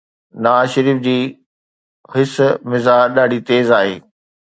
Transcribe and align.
نواز 0.43 0.67
شريف 0.73 0.97
جي 1.05 1.17
حس 2.13 2.33
مزاح 2.69 3.01
ڏاڍي 3.15 3.39
تيز 3.49 3.67
آهي. 3.79 3.95